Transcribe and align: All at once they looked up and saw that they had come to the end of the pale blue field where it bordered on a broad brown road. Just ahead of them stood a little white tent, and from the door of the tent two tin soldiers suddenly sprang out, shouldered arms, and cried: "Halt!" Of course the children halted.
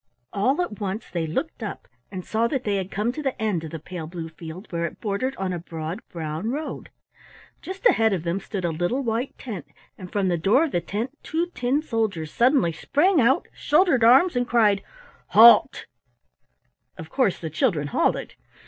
All 0.33 0.59
at 0.63 0.79
once 0.79 1.11
they 1.11 1.27
looked 1.27 1.61
up 1.61 1.87
and 2.11 2.25
saw 2.25 2.47
that 2.47 2.63
they 2.63 2.77
had 2.77 2.89
come 2.89 3.11
to 3.11 3.21
the 3.21 3.39
end 3.39 3.63
of 3.63 3.69
the 3.69 3.77
pale 3.77 4.07
blue 4.07 4.29
field 4.29 4.65
where 4.71 4.85
it 4.87 4.99
bordered 4.99 5.35
on 5.35 5.53
a 5.53 5.59
broad 5.59 6.01
brown 6.09 6.49
road. 6.49 6.89
Just 7.61 7.85
ahead 7.85 8.11
of 8.11 8.23
them 8.23 8.39
stood 8.39 8.65
a 8.65 8.71
little 8.71 9.03
white 9.03 9.37
tent, 9.37 9.67
and 9.99 10.11
from 10.11 10.27
the 10.27 10.39
door 10.39 10.63
of 10.63 10.71
the 10.71 10.81
tent 10.81 11.15
two 11.21 11.51
tin 11.53 11.83
soldiers 11.83 12.33
suddenly 12.33 12.71
sprang 12.71 13.21
out, 13.21 13.47
shouldered 13.53 14.03
arms, 14.03 14.35
and 14.35 14.47
cried: 14.47 14.81
"Halt!" 15.27 15.85
Of 16.97 17.11
course 17.11 17.37
the 17.37 17.51
children 17.51 17.89
halted. 17.89 18.33